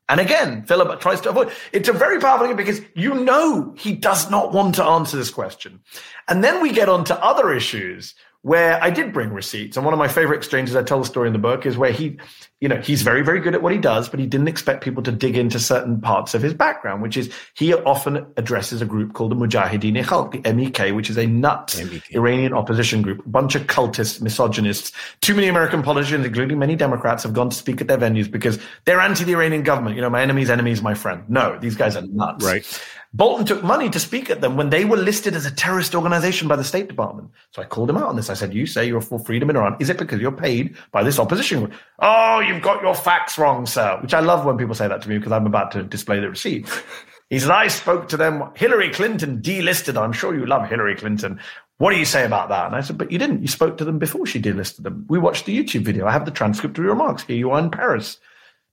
[0.10, 1.52] And again, Philip tries to avoid.
[1.72, 5.30] It's a very powerful thing because you know he does not want to answer this
[5.30, 5.80] question.
[6.28, 9.77] And then we get on to other issues where I did bring receipts.
[9.77, 11.91] And one of my favorite exchanges, I tell the story in the book, is where
[11.91, 12.17] he
[12.62, 15.01] you know, he's very, very good at what he does, but he didn't expect people
[15.01, 19.13] to dig into certain parts of his background, which is he often addresses a group
[19.13, 22.13] called the Mujahideen Khalq, the MEK, which is a nut MEK.
[22.13, 24.91] Iranian opposition group, a bunch of cultists, misogynists.
[25.21, 28.60] Too many American politicians, including many Democrats, have gone to speak at their venues because
[28.86, 29.95] they're anti the Iranian government.
[29.95, 31.23] You know, my enemy's enemy is my friend.
[31.27, 32.45] No, these guys are nuts.
[32.45, 32.82] Right.
[33.13, 36.47] Bolton took money to speak at them when they were listed as a terrorist organization
[36.47, 37.30] by the State Department.
[37.52, 38.30] So I called him out on this.
[38.30, 39.76] I said, You say you're for freedom in Iran.
[39.82, 41.74] Is it because you're paid by this opposition group?
[42.00, 44.00] Oh, you've got your facts wrong, sir.
[44.02, 46.30] Which I love when people say that to me because I'm about to display the
[46.30, 46.69] receipt.
[47.30, 48.50] he said, I spoke to them.
[48.56, 50.02] Hillary Clinton delisted.
[50.02, 51.38] I'm sure you love Hillary Clinton.
[51.80, 52.67] What do you say about that?
[52.67, 53.41] And I said, But you didn't.
[53.41, 55.06] You spoke to them before she delisted them.
[55.10, 56.08] We watched the YouTube video.
[56.08, 57.24] I have the transcript of your remarks.
[57.24, 58.19] Here you are in Paris,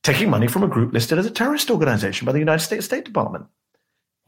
[0.05, 3.05] taking money from a group listed as a terrorist organization by the United States State
[3.05, 3.46] Department.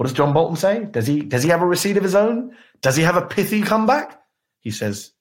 [0.01, 0.87] What does John Bolton say?
[0.87, 2.57] Does he does he have a receipt of his own?
[2.81, 4.19] Does he have a pithy comeback?
[4.61, 5.13] He says,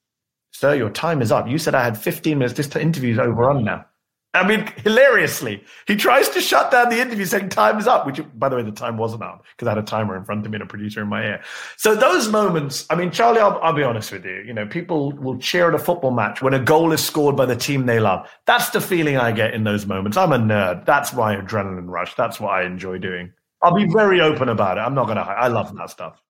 [0.51, 1.49] "Sir, your time is up.
[1.49, 2.55] You said I had 15 minutes.
[2.55, 3.85] This interview's over on now."
[4.33, 8.21] I mean, hilariously, he tries to shut down the interview saying time is up, which,
[8.35, 10.51] by the way, the time wasn't up because I had a timer in front of
[10.51, 11.43] me and a producer in my ear.
[11.75, 14.43] So those moments, I mean, Charlie, I'll, I'll, be honest with you.
[14.47, 17.45] You know, people will cheer at a football match when a goal is scored by
[17.45, 18.29] the team they love.
[18.45, 20.15] That's the feeling I get in those moments.
[20.15, 20.85] I'm a nerd.
[20.85, 22.15] That's my adrenaline rush.
[22.15, 23.33] That's what I enjoy doing.
[23.61, 24.81] I'll be very open about it.
[24.81, 25.23] I'm not going to.
[25.23, 26.21] I love that stuff.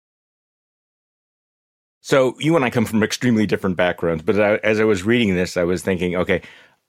[2.02, 5.36] So you and I come from extremely different backgrounds, but uh, as I was reading
[5.36, 6.42] this, I was thinking, okay,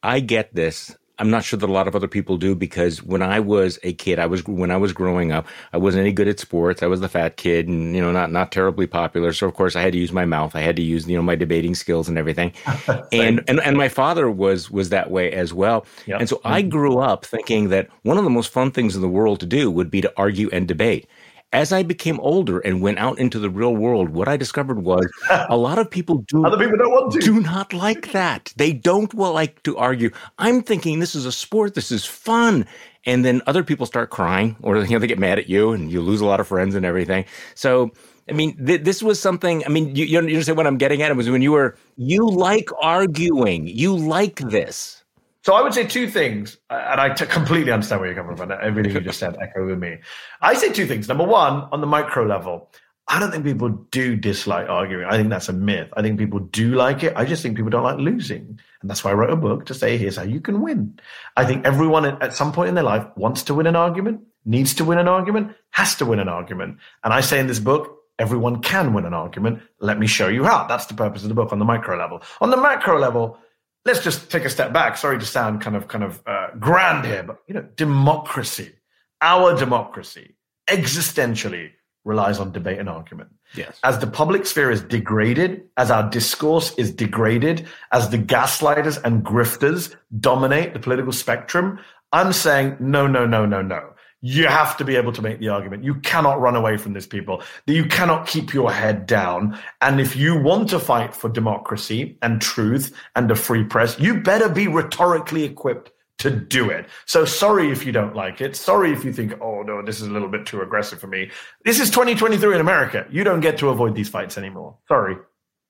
[0.03, 0.96] I get this.
[1.20, 3.92] I'm not sure that a lot of other people do because when I was a
[3.92, 6.83] kid, I was when I was growing up, I wasn't any good at sports.
[6.83, 9.33] I was the fat kid, and you know, not not terribly popular.
[9.33, 10.56] So of course, I had to use my mouth.
[10.56, 12.52] I had to use you know my debating skills and everything.
[13.12, 15.87] and and and my father was was that way as well.
[16.06, 16.20] Yep.
[16.20, 16.70] And so I mm-hmm.
[16.70, 19.70] grew up thinking that one of the most fun things in the world to do
[19.70, 21.06] would be to argue and debate
[21.52, 25.06] as I became older and went out into the real world, what I discovered was
[25.48, 28.52] a lot of people do other people don't want to do not like that.
[28.56, 30.10] They don't like to argue.
[30.38, 32.66] I'm thinking this is a sport, this is fun,
[33.04, 35.90] and then other people start crying, or you know they get mad at you, and
[35.90, 37.24] you lose a lot of friends and everything.
[37.54, 37.90] So.
[38.28, 39.64] I mean, th- this was something.
[39.66, 41.10] I mean, you, you understand what I'm getting at?
[41.10, 44.99] It was when you were, you like arguing, you like this.
[45.42, 48.37] So I would say two things, uh, and I t- completely understand where you're coming
[48.37, 48.53] from.
[48.53, 49.98] Everything you just said echo with me.
[50.42, 51.09] I say two things.
[51.09, 52.70] Number one, on the micro level,
[53.09, 55.07] I don't think people do dislike arguing.
[55.07, 55.88] I think that's a myth.
[55.96, 57.12] I think people do like it.
[57.16, 58.61] I just think people don't like losing.
[58.81, 60.98] And that's why I wrote a book to say, here's how you can win.
[61.37, 64.74] I think everyone at some point in their life wants to win an argument, needs
[64.74, 66.79] to win an argument, has to win an argument.
[67.03, 69.61] And I say in this book, everyone can win an argument.
[69.81, 70.66] Let me show you how.
[70.68, 72.22] That's the purpose of the book on the micro level.
[72.40, 73.38] On the macro level,
[73.85, 74.97] let's just take a step back.
[74.97, 78.75] Sorry to sound kind of kind of uh, grand here, but you know, democracy,
[79.21, 80.37] our democracy,
[80.69, 81.71] existentially
[82.05, 83.31] relies on debate and argument.
[83.55, 83.79] Yes.
[83.85, 89.25] As the public sphere is degraded, as our discourse is degraded, as the gaslighters and
[89.25, 91.79] grifters dominate the political spectrum,
[92.12, 93.90] I'm saying no, no, no, no, no
[94.22, 95.85] you have to be able to make the argument.
[95.85, 97.42] You cannot run away from this, people.
[97.66, 99.59] You cannot keep your head down.
[99.80, 104.20] And if you want to fight for democracy and truth and a free press, you
[104.20, 106.87] better be rhetorically equipped to do it.
[107.06, 108.54] So sorry if you don't like it.
[108.54, 111.30] Sorry if you think, oh no, this is a little bit too aggressive for me.
[111.64, 113.06] This is 2023 in America.
[113.11, 114.76] You don't get to avoid these fights anymore.
[114.87, 115.16] Sorry.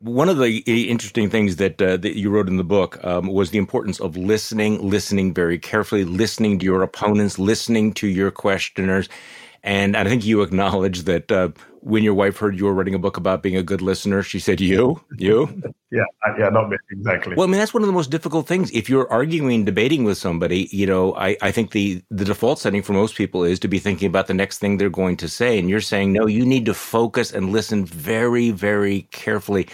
[0.00, 3.50] One of the interesting things that uh, that you wrote in the book um, was
[3.50, 9.10] the importance of listening, listening very carefully, listening to your opponents, listening to your questioners,
[9.62, 11.50] and I think you acknowledge that uh,
[11.82, 14.38] when your wife heard you were writing a book about being a good listener, she
[14.38, 16.04] said, "You, you." yeah,
[16.38, 17.34] yeah, not me exactly.
[17.34, 18.70] Well, I mean, that's one of the most difficult things.
[18.72, 22.82] If you're arguing, debating with somebody, you know, I, I think the the default setting
[22.82, 25.58] for most people is to be thinking about the next thing they're going to say,
[25.58, 29.68] and you're saying, no, you need to focus and listen very, very carefully.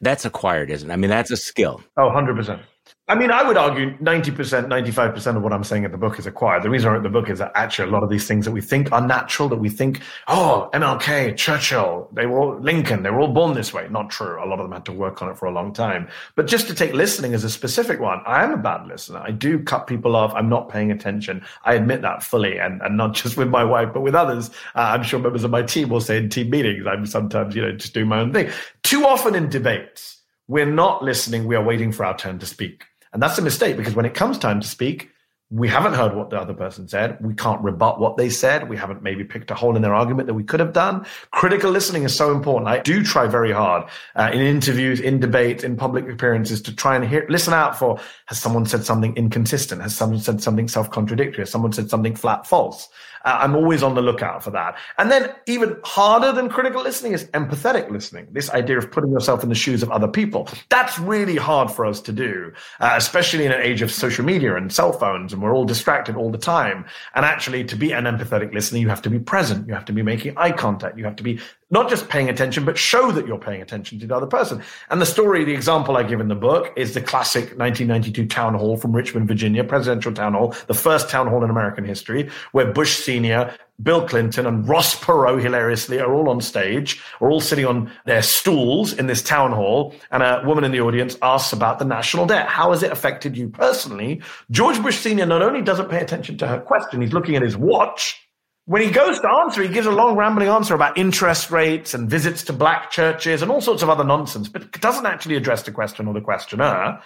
[0.00, 0.92] That's acquired, isn't it?
[0.92, 1.82] I mean, that's a skill.
[1.96, 2.62] Oh, 100 percent.
[3.06, 6.24] I mean, I would argue 90%, 95% of what I'm saying in the book is
[6.26, 6.62] acquired.
[6.62, 8.52] The reason I wrote the book is that actually a lot of these things that
[8.52, 13.10] we think are natural, that we think, oh, MLK, Churchill, they were all, Lincoln, they
[13.10, 13.86] were all born this way.
[13.90, 14.42] Not true.
[14.42, 16.08] A lot of them had to work on it for a long time.
[16.34, 19.18] But just to take listening as a specific one, I am a bad listener.
[19.18, 20.32] I do cut people off.
[20.34, 21.44] I'm not paying attention.
[21.66, 24.48] I admit that fully and, and not just with my wife, but with others.
[24.74, 27.60] Uh, I'm sure members of my team will say in team meetings, I'm sometimes, you
[27.60, 28.50] know, just doing my own thing.
[28.82, 31.46] Too often in debates, we're not listening.
[31.46, 32.84] We are waiting for our turn to speak.
[33.14, 35.10] And that's a mistake because when it comes time to speak,
[35.50, 37.16] we haven't heard what the other person said.
[37.20, 38.68] We can't rebut what they said.
[38.68, 41.06] We haven't maybe picked a hole in their argument that we could have done.
[41.30, 42.66] Critical listening is so important.
[42.66, 46.96] I do try very hard uh, in interviews, in debates, in public appearances to try
[46.96, 49.80] and hear, listen out for has someone said something inconsistent?
[49.80, 51.42] Has someone said something self contradictory?
[51.42, 52.88] Has someone said something flat false?
[53.24, 54.76] Uh, I'm always on the lookout for that.
[54.98, 58.28] And then even harder than critical listening is empathetic listening.
[58.30, 60.48] This idea of putting yourself in the shoes of other people.
[60.68, 64.56] That's really hard for us to do, uh, especially in an age of social media
[64.56, 66.84] and cell phones, and we're all distracted all the time.
[67.14, 69.66] And actually, to be an empathetic listener, you have to be present.
[69.66, 70.98] You have to be making eye contact.
[70.98, 74.06] You have to be not just paying attention, but show that you're paying attention to
[74.06, 74.62] the other person.
[74.90, 78.54] And the story, the example I give in the book is the classic 1992 town
[78.54, 82.70] hall from Richmond, Virginia, presidential town hall, the first town hall in American history, where
[82.70, 87.66] Bush Sr., Bill Clinton, and Ross Perot, hilariously, are all on stage, are all sitting
[87.66, 89.94] on their stools in this town hall.
[90.12, 92.46] And a woman in the audience asks about the national debt.
[92.46, 94.22] How has it affected you personally?
[94.50, 95.26] George Bush Sr.
[95.26, 98.23] not only doesn't pay attention to her question, he's looking at his watch
[98.66, 102.08] when he goes to answer, he gives a long rambling answer about interest rates and
[102.08, 105.72] visits to black churches and all sorts of other nonsense, but doesn't actually address the
[105.72, 106.98] question or the questioner.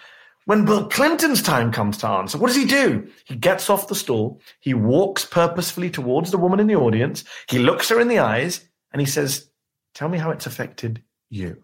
[0.44, 3.09] When Bill Clinton's time comes to answer, what does he do?
[3.25, 7.59] He gets off the stool, he walks purposefully towards the woman in the audience, he
[7.59, 9.51] looks her in the eyes, and he says,
[9.94, 11.62] Tell me how it's affected you.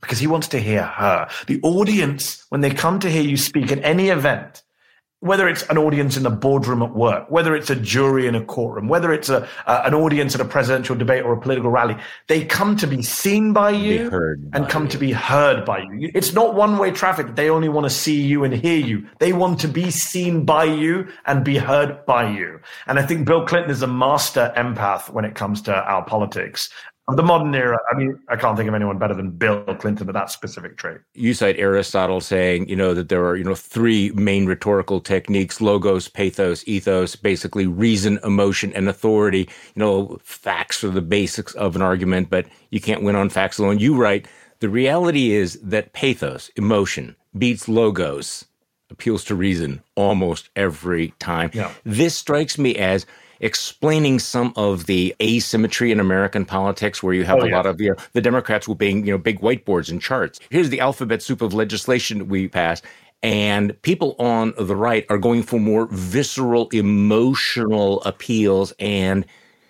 [0.00, 1.28] Because he wants to hear her.
[1.46, 4.62] The audience, when they come to hear you speak at any event,
[5.20, 8.44] whether it's an audience in the boardroom at work, whether it's a jury in a
[8.44, 11.96] courtroom, whether it's a, uh, an audience at a presidential debate or a political rally,
[12.28, 14.08] they come to be seen by you
[14.52, 14.90] and come you.
[14.90, 16.10] to be heard by you.
[16.14, 17.34] It's not one way traffic.
[17.34, 19.06] They only want to see you and hear you.
[19.18, 22.60] They want to be seen by you and be heard by you.
[22.86, 26.70] And I think Bill Clinton is a master empath when it comes to our politics
[27.08, 30.06] of the modern era, I mean, I can't think of anyone better than Bill Clinton
[30.06, 30.98] with that specific trait.
[31.14, 35.62] You cite Aristotle saying, you know, that there are, you know, three main rhetorical techniques
[35.62, 39.48] logos, pathos, ethos, basically reason, emotion, and authority.
[39.74, 43.58] You know, facts are the basics of an argument, but you can't win on facts
[43.58, 43.78] alone.
[43.78, 44.28] You write,
[44.60, 48.44] the reality is that pathos, emotion, beats logos,
[48.90, 51.50] appeals to reason almost every time.
[51.54, 51.72] Yeah.
[51.84, 53.06] This strikes me as
[53.40, 57.56] explaining some of the asymmetry in American politics, where you have oh, a yeah.
[57.56, 60.40] lot of you know, the Democrats will being you know big whiteboards and charts.
[60.50, 62.82] Here's the alphabet soup of legislation we pass.
[63.22, 68.72] And people on the right are going for more visceral, emotional appeals.
[68.78, 69.26] And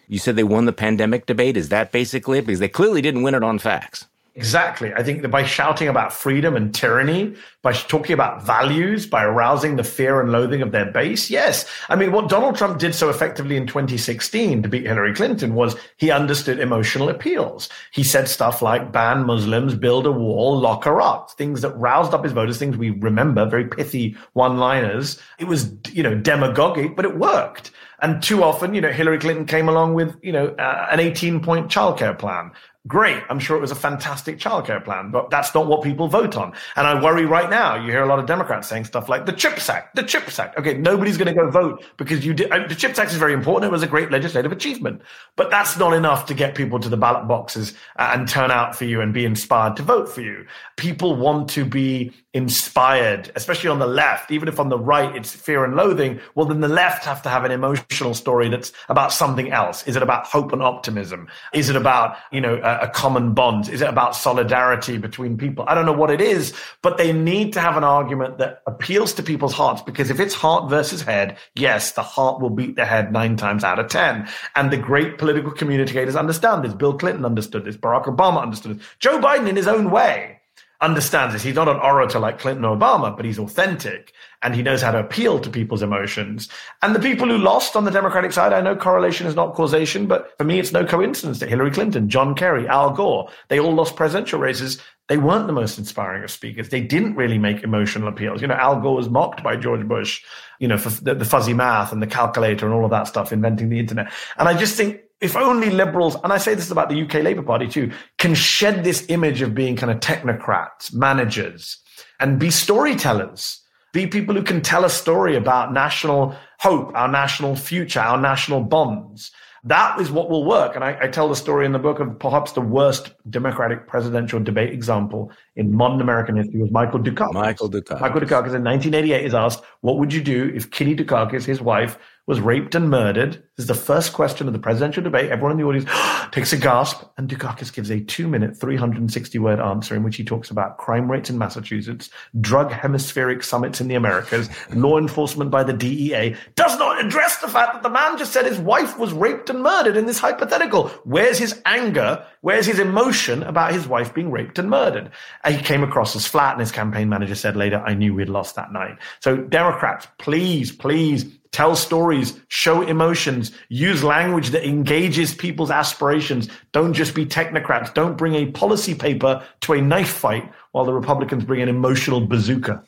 [0.09, 1.57] you said they won the pandemic debate.
[1.57, 2.46] Is that basically it?
[2.46, 4.07] Because they clearly didn't win it on facts.
[4.38, 4.94] Exactly.
[4.94, 9.74] I think that by shouting about freedom and tyranny, by talking about values, by arousing
[9.74, 11.68] the fear and loathing of their base, yes.
[11.88, 15.74] I mean, what Donald Trump did so effectively in 2016 to beat Hillary Clinton was
[15.96, 17.68] he understood emotional appeals.
[17.90, 22.14] He said stuff like ban Muslims, build a wall, lock her up, things that roused
[22.14, 25.20] up his voters, things we remember, very pithy one-liners.
[25.40, 27.72] It was, you know, demagogic, but it worked.
[28.00, 31.40] And too often, you know, Hillary Clinton came along with, you know, uh, an 18
[31.40, 32.52] point childcare plan
[32.88, 33.22] Great.
[33.28, 36.54] I'm sure it was a fantastic childcare plan, but that's not what people vote on.
[36.74, 37.74] And I worry right now.
[37.74, 40.58] You hear a lot of Democrats saying stuff like the CHIPS Act, the CHIPS Act.
[40.58, 42.50] Okay, nobody's going to go vote because you did.
[42.50, 43.68] The CHIPS Act is very important.
[43.68, 45.02] It was a great legislative achievement,
[45.37, 48.87] but that's not enough to get people to the ballot boxes and turn out for
[48.87, 50.46] you and be inspired to vote for you.
[50.76, 54.30] People want to be inspired, especially on the left.
[54.30, 57.28] Even if on the right it's fear and loathing, well, then the left have to
[57.28, 57.50] have an
[57.90, 59.87] emotional story that's about something else.
[59.87, 61.29] Is it about hope and optimism?
[61.55, 63.68] Is it about, you know, a, a common bond?
[63.68, 65.64] Is it about solidarity between people?
[65.66, 69.14] I don't know what it is, but they need to have an argument that appeals
[69.14, 72.85] to people's hearts because if it's heart versus head, yes, the heart will beat the
[72.85, 74.29] head nine times out of 10.
[74.55, 76.74] And the great political communicators understand this.
[76.74, 77.77] Bill Clinton understood this.
[77.77, 78.87] Barack Obama understood this.
[78.98, 80.38] Joe Biden in his own way
[80.81, 81.42] understands this.
[81.42, 84.92] He's not an orator like Clinton or Obama, but he's authentic and he knows how
[84.92, 86.48] to appeal to people's emotions.
[86.83, 90.07] And the people who lost on the Democratic side, I know correlation is not causation,
[90.07, 93.74] but for me, it's no coincidence that Hillary Clinton, John Kerry, Al Gore, they all
[93.74, 94.81] lost presidential races.
[95.09, 96.68] They weren't the most inspiring of speakers.
[96.68, 98.40] They didn't really make emotional appeals.
[98.40, 100.22] You know, Al Gore was mocked by George Bush,
[100.61, 103.33] you know, for the, the fuzzy math and the calculator and all of that stuff,
[103.33, 104.12] inventing the internet.
[104.37, 107.42] And I just think if only liberals, and I say this about the UK Labour
[107.42, 111.79] Party too, can shed this image of being kind of technocrats, managers,
[112.20, 113.61] and be storytellers,
[113.92, 118.61] be people who can tell a story about national hope, our national future, our national
[118.61, 119.31] bonds.
[119.64, 120.74] That is what will work.
[120.74, 124.40] And I, I, tell the story in the book of perhaps the worst Democratic presidential
[124.40, 127.33] debate example in modern American history was Michael Dukakis.
[127.33, 128.01] Michael Dukakis.
[128.01, 131.98] Michael Dukakis in 1988 is asked, what would you do if Kitty Dukakis, his wife,
[132.28, 133.32] was raped and murdered.
[133.56, 135.30] This is the first question of the presidential debate.
[135.30, 135.88] Everyone in the audience
[136.30, 140.24] takes a gasp, and Dukakis gives a two minute, 360 word answer in which he
[140.24, 145.64] talks about crime rates in Massachusetts, drug hemispheric summits in the Americas, law enforcement by
[145.64, 149.14] the DEA, does not address the fact that the man just said his wife was
[149.14, 150.88] raped and murdered in this hypothetical.
[151.04, 152.22] Where's his anger?
[152.42, 155.10] Where's his emotion about his wife being raped and murdered?
[155.44, 158.28] And he came across as flat, and his campaign manager said later, I knew we'd
[158.28, 158.98] lost that night.
[159.20, 161.24] So, Democrats, please, please
[161.58, 166.48] tell stories, show emotions, use language that engages people's aspirations.
[166.70, 167.92] Don't just be technocrats.
[167.92, 172.20] Don't bring a policy paper to a knife fight while the Republicans bring an emotional
[172.20, 172.80] bazooka.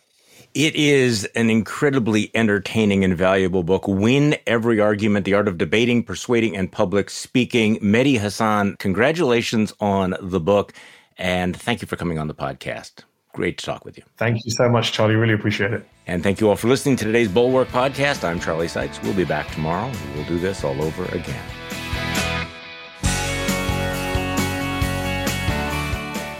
[0.55, 3.89] It is an incredibly entertaining and valuable book.
[3.89, 7.77] Win Every Argument, The Art of Debating, Persuading, and Public Speaking.
[7.81, 10.75] Mehdi Hasan, congratulations on the book.
[11.19, 13.03] And thank you for coming on the podcast.
[13.33, 14.03] Great to talk with you.
[14.17, 15.15] Thank you so much, Charlie.
[15.15, 15.87] Really appreciate it.
[16.07, 18.25] And thank you all for listening to today's Bulwark podcast.
[18.25, 19.01] I'm Charlie Sykes.
[19.03, 19.91] We'll be back tomorrow.
[20.15, 21.45] We'll do this all over again.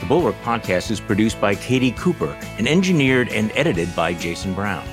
[0.01, 4.85] The Bulwark podcast is produced by Katie Cooper and engineered and edited by Jason Brown.